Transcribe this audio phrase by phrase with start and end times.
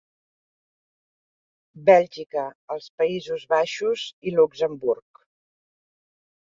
[1.89, 5.27] Bèlgica, els Països Baixos i Luxemburg.